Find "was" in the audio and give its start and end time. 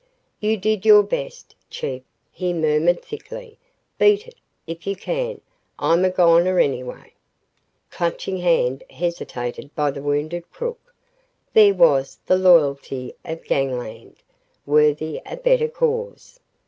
11.75-12.17